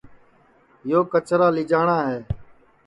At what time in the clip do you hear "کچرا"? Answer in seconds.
1.11-1.47